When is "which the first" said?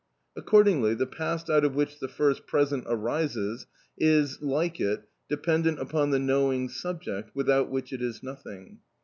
1.75-2.47